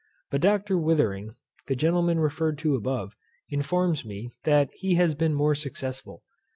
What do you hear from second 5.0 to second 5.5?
been